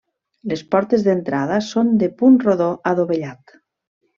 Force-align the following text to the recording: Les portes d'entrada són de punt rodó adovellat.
Les 0.53 0.63
portes 0.75 1.03
d'entrada 1.07 1.59
són 1.67 1.91
de 2.05 2.09
punt 2.23 2.41
rodó 2.47 2.71
adovellat. 2.95 3.59